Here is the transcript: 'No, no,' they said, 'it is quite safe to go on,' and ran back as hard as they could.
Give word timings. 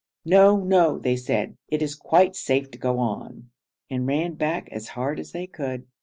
'No, 0.25 0.57
no,' 0.63 0.97
they 0.97 1.15
said, 1.15 1.57
'it 1.69 1.79
is 1.83 1.93
quite 1.93 2.35
safe 2.35 2.71
to 2.71 2.79
go 2.79 2.97
on,' 2.97 3.51
and 3.87 4.07
ran 4.07 4.33
back 4.33 4.67
as 4.71 4.87
hard 4.97 5.19
as 5.19 5.31
they 5.31 5.45
could. 5.45 5.85